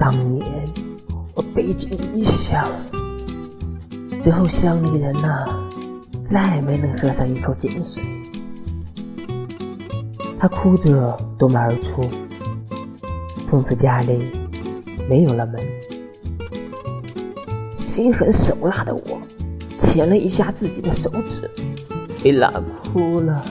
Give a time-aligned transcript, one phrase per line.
[0.00, 0.64] 当年
[1.34, 2.66] 我背井离乡，
[4.22, 5.44] 最后乡里人呐，
[6.32, 8.02] 再没能喝上一口井水。
[10.38, 12.00] 他哭着夺门而出，
[13.50, 14.32] 从此家里
[15.06, 15.60] 没有了门。
[17.74, 19.20] 心狠手辣的我，
[19.82, 21.50] 舔了一下自己的手指，
[22.24, 22.50] 被拉
[22.82, 23.44] 哭了。